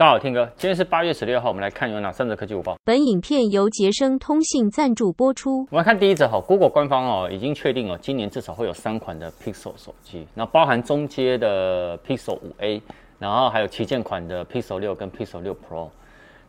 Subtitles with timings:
[0.00, 2.74] 大家好，天哥，今天是八月十六号，我们来看有哪三则科技午报。
[2.82, 5.58] 本影片由杰生通信赞助播出。
[5.70, 12.80] 我们来看第一则哈，Google 官方哦已经确定哦，今年至少会有三款的 Pixel 手机，那包含中阶的 Pixel 5A，
[13.18, 15.90] 然后还有旗舰款的 Pixel 六跟 Pixel 六 Pro。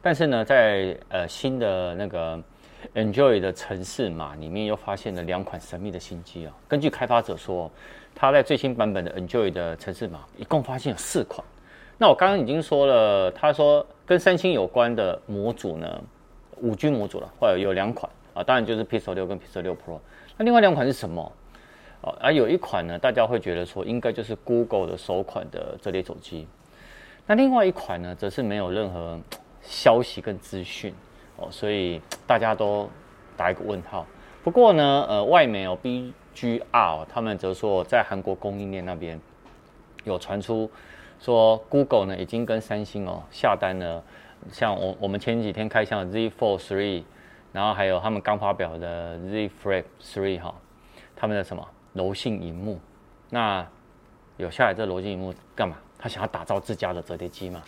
[0.02, 2.42] 但是呢，在呃新的那个
[2.96, 6.54] Android 的城市码里面又发现了两款神秘的新机啊。
[6.70, 7.70] 根据开发者说，
[8.16, 11.46] 他在最新版本的 Android 的城市码一共发现有四款。
[12.02, 16.02] 那我刚刚已经说了，他说跟三星有关的模组呢，
[16.58, 20.00] 五 G 模组了，或者有两款啊，当然就是 Pixel 六跟 Pixel 六 Pro。
[20.36, 21.32] 那另外两款是什么？
[22.02, 26.48] 啊，而有一款呢，大家会觉得说应该就是 Google 的首款的折叠手机。
[27.28, 29.20] 那另外一款呢，则是没有任何
[29.62, 30.92] 消息跟资讯
[31.38, 32.90] 哦，所以大家都
[33.38, 34.08] 打一个问号。
[34.44, 39.22] 不过呢，呃，外媒有 BGR 他们则说在韩国供应链那边
[40.04, 40.68] 有传出。
[41.22, 44.04] 说 Google 呢已经跟三星哦下单了，
[44.52, 47.04] 像我我们前几天开箱的 Z Fold 3，
[47.54, 50.56] 然后还有他们刚发表的 Z Flip 3哈，
[51.16, 52.80] 他们的什么柔性荧幕，
[53.30, 53.64] 那
[54.38, 55.78] 有下来这柔性荧幕干嘛？
[56.00, 57.62] 他想要打造自家的折叠机嘛？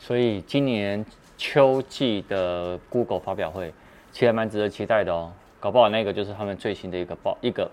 [0.00, 3.72] 所以今年秋季的 Google 发表会
[4.10, 7.70] 其实还蛮值得期待的哦，搞不好那个就是他们最新的一个爆一个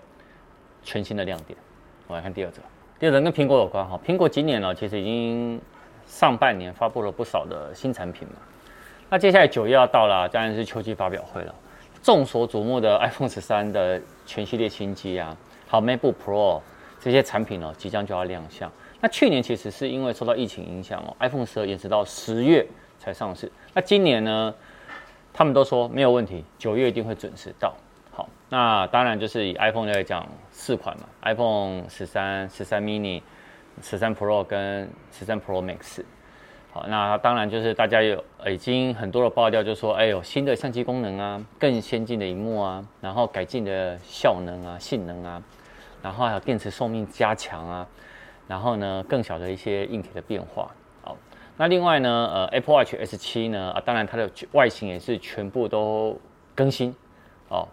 [0.84, 1.58] 全新的亮点。
[2.06, 2.62] 我们来看第二则。
[3.00, 5.60] 第二个跟苹果有关哈，苹果今年呢其实已经
[6.06, 8.34] 上半年发布了不少的新产品嘛，
[9.08, 11.54] 那接下来九月要到了，当然是秋季发表会了。
[12.02, 15.36] 众所瞩目的 iPhone 十三的全系列新机啊，
[15.68, 16.60] 好 MacBook Pro
[16.98, 18.70] 这些产品哦，即将就要亮相。
[19.00, 22.66] 那去年其实是因为受到疫情影响哦，iPhone 十二延迟到十月
[22.98, 23.50] 才上市。
[23.74, 24.52] 那今年呢，
[25.32, 27.76] 他们都说没有问题，九月一定会准时到。
[28.18, 33.22] 好，那当然就是以 iPhone 来讲，四款嘛，iPhone 十三、十三 mini、
[33.80, 36.02] 十三 Pro 跟十三 Pro Max。
[36.72, 45.40] 好，那当然就是大家有已经很多的爆料，就说哎有新的相机功能啊，更先进的荧幕啊，然后改进的效能啊、性能啊，
[46.02, 47.86] 然后还有电池寿命加强啊，
[48.48, 50.68] 然后呢更小的一些硬体的变化。
[51.02, 51.16] 好，
[51.56, 56.20] 那另外呢，呃，Apple Watch S7 呢，啊，当然它的外形也是全部都
[56.56, 56.92] 更新。
[57.48, 57.68] 哦。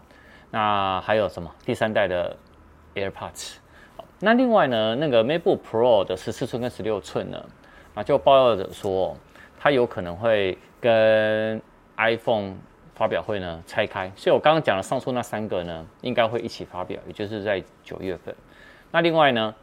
[0.50, 1.50] 那还有什么？
[1.64, 2.36] 第三代的
[2.94, 3.56] AirPods。
[4.20, 7.44] 那另外呢，那个 MacBook Pro 的十四寸跟十六寸呢，
[7.94, 9.14] 啊，就爆料者说，
[9.58, 11.60] 它有可能会跟
[11.98, 12.54] iPhone
[12.94, 14.10] 发表会呢拆开。
[14.16, 18.34] 所以我刚刚讲的上述那三个呢，应该会一起发表，也就是在九月份。
[18.90, 19.54] 那另外呢，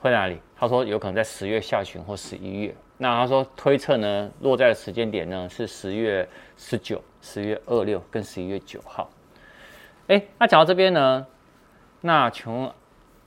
[0.00, 0.40] 会哪里？
[0.56, 2.74] 他说有可能在十月下旬或十一月。
[2.96, 9.08] 那他说推测呢，落在的时间点呢是十月十九、十月二六跟十一月九号。
[10.08, 11.26] 哎，那讲到这边呢，
[12.00, 12.72] 那从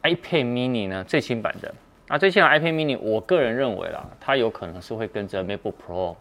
[0.02, 1.72] iPad mini 呢最新版的，
[2.08, 6.16] 那最新的 iPad mini，我个人认为啦，它有可能是会跟着 MacBook Pro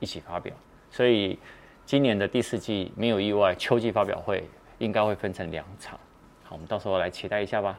[0.00, 0.54] 一起发表，
[0.88, 1.38] 所以
[1.84, 6.00] 今年的第四季没有意外，秋季发表会应该会分成两场。
[6.44, 7.78] 好，我们到时候来期待一下吧。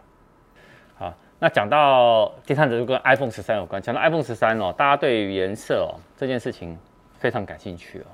[0.99, 6.77] 好，那讲到第三则就跟 iPhone 十三有关，讲到 iPhone 十三哦，大家对于颜色哦这件事情
[7.17, 8.05] 非常感兴趣哦。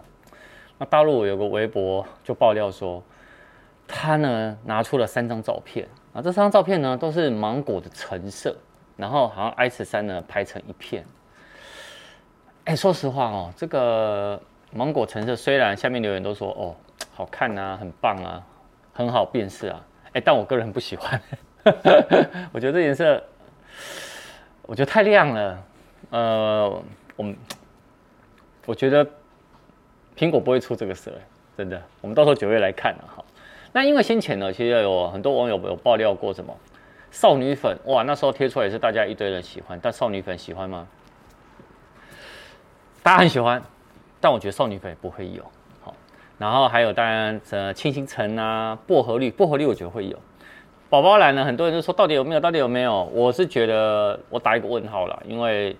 [0.78, 3.04] 那大陆有个微博就爆料说。
[3.96, 8.56] 他呢拿出了三张照片啊，这三张照片呢都是芒果的橙色，
[8.98, 11.06] 然后好像 i 十三呢拍成一片。
[12.66, 16.76] 哎，说实话哦，这个芒果橙色虽然下面留言都说哦
[17.14, 18.44] 好看啊，很棒啊，
[18.94, 19.80] 很好辨识啊，
[20.14, 21.22] 哎，但我个人不喜欢，
[22.52, 23.24] 我觉得这颜色
[24.64, 25.64] 我觉得太亮了。
[26.10, 26.84] 呃，
[27.16, 27.38] 我们
[28.66, 29.08] 我觉得
[30.18, 31.12] 苹果不会出这个色，
[31.56, 33.26] 真的，我们到时候九月来看啊，好。
[33.74, 36.56] 那因为先前呢，其实有很多网友有爆料过什么
[37.12, 40.88] 少女粉哇，那时候贴出来也是大家一堆人喜欢，但少女粉喜欢吗？
[43.02, 43.62] 大家很喜欢，
[44.22, 45.44] 但我觉得少女粉也不会有。
[45.82, 45.94] 好，
[46.38, 50.18] 然后还有当然呃清新橙啊，薄荷绿，薄荷绿我觉得会有。
[50.90, 53.04] 宝宝蓝呢，很多人都说到底有没有，到底有没有？
[53.14, 55.76] 我是觉得我打一个问号啦，因为。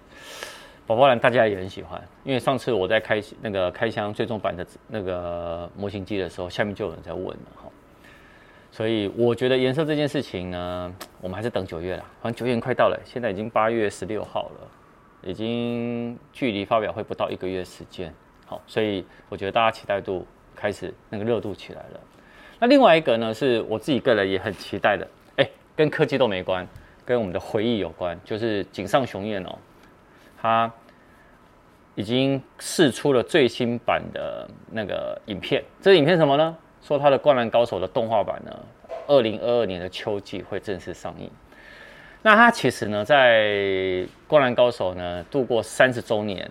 [0.86, 7.70] 宝宝蓝大家也很喜欢，因为上次我在开那个开箱最终版的那个模型机的时候，下面就有人在问了哈，
[8.74, 10.92] 所以我觉得颜色这件事情呢，
[11.22, 14.68] 我们还是等九月啦，反正九月快到了，现在已经八月十六号了，
[15.22, 18.12] 已经距离发表会不到一个月时间，
[18.48, 20.26] 好，所以我觉得大家期待度
[20.56, 22.00] 开始那个热度起来了。
[22.58, 26.68] 那另外一个呢，是我自己个人也很期待的，哎，跟科技都没关，
[27.06, 29.56] 跟我们的回忆有关，就是井上雄彦哦。
[30.42, 30.72] 他
[31.94, 36.58] 已经试出了最新版的那个影片，这个影片什么呢？
[36.84, 38.60] 说他的《灌篮高手》的动画版呢，
[39.08, 41.32] 二零二二年的秋季会正式上映。
[42.22, 43.42] 那他其实呢，在
[44.28, 46.50] 《灌篮高手》呢度过三十周年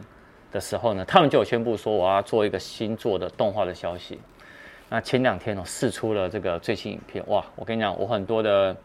[0.50, 4.18] 的时候呢，他们就有宣布说我要做一个新作的动画的消息。
[4.88, 7.44] 那前两天哦，试出了这个最新影片，哇！
[7.56, 8.76] 我跟你讲，我很多的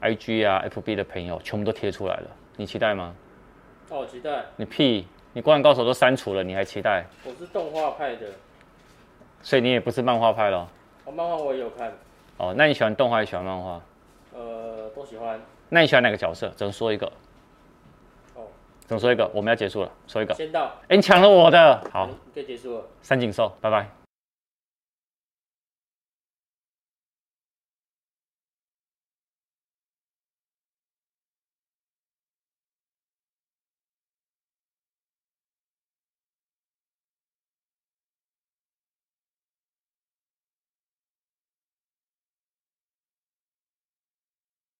[0.00, 3.14] IG 啊、FB 的朋友全部都贴出来了，你期待吗？
[3.90, 4.44] 哦，期待。
[4.56, 5.06] 你屁！
[5.34, 7.04] 你灌篮高手都删除了，你还期待？
[7.24, 8.26] 我是动画派的，
[9.42, 10.66] 所以你也不是漫画派咯。
[11.04, 11.92] 哦，漫画我也有看。
[12.38, 13.80] 哦，那你喜欢动画还是喜欢漫画？
[14.34, 15.40] 呃，都喜欢。
[15.68, 16.48] 那你喜欢哪个角色？
[16.56, 17.06] 只能说一个。
[18.34, 18.44] 哦，
[18.86, 19.30] 只能说一个。
[19.34, 20.34] 我们要结束了，说一个。
[20.34, 20.72] 先到。
[20.88, 21.82] 哎，你抢了我的。
[21.92, 22.84] 好，可以结束了。
[23.02, 24.01] 三井寿，拜拜。